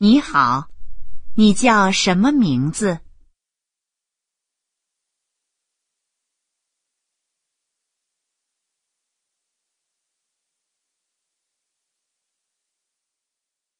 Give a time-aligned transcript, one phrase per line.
[0.00, 0.68] 你好，
[1.34, 3.00] 你叫什么名字？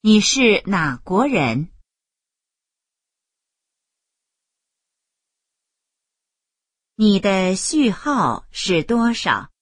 [0.00, 1.70] 你是哪国人？
[6.96, 9.52] 你的序号是多少？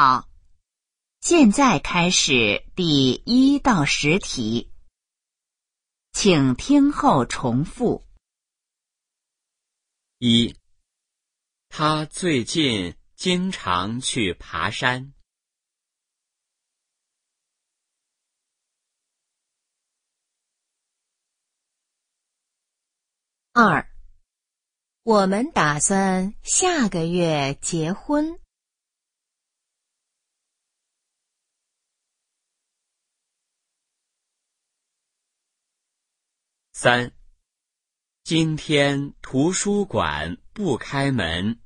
[0.00, 0.30] 好，
[1.20, 4.72] 现在开始第一到十题，
[6.12, 8.06] 请听后重复。
[10.18, 10.56] 一，
[11.68, 15.12] 他最近经常去爬山。
[23.52, 23.90] 二，
[25.02, 28.38] 我们打算下个月结婚。
[36.80, 37.10] 三，
[38.22, 41.58] 今天图书馆不开门。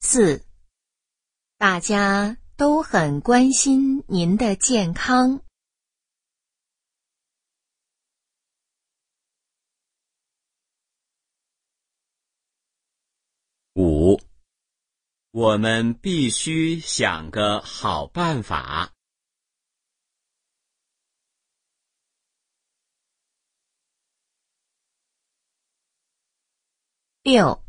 [0.00, 0.44] 四，
[1.56, 5.40] 大家都很关心您的健康。
[13.76, 14.31] 五。
[15.32, 18.92] 我们必须想个好办法。
[27.22, 27.64] 六，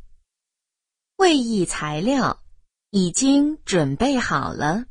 [1.16, 2.44] 会议材料
[2.90, 4.88] 已经准备好了。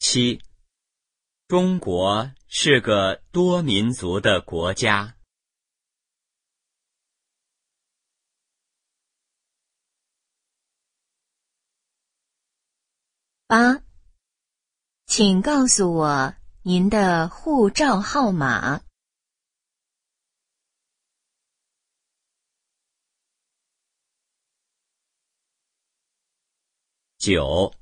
[0.00, 0.51] 七。
[1.52, 5.18] 中国是个多民族的国家。
[13.46, 13.82] 八，
[15.04, 18.80] 请告诉我您的护照号码。
[27.18, 27.81] 九。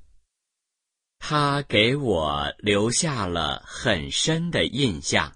[1.31, 5.33] 他给我留下了很深的印象。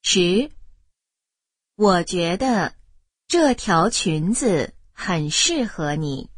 [0.00, 0.50] 十，
[1.74, 2.74] 我觉得
[3.26, 6.30] 这条裙子很适合你。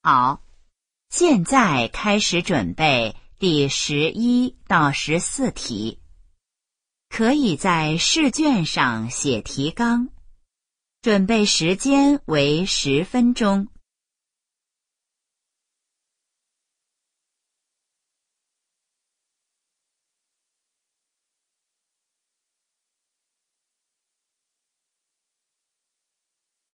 [0.00, 0.47] 好。
[1.10, 6.00] 现在开始准备第十一到十四题，
[7.08, 10.10] 可以在试卷上写提纲，
[11.00, 13.68] 准备时间为十分钟。